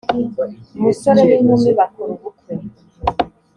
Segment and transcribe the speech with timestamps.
[0.77, 2.53] umusore n ‘inkumi bakora ubukwe.